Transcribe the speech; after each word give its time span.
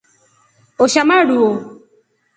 Oshamaru 0.85 1.35
o. 1.49 1.51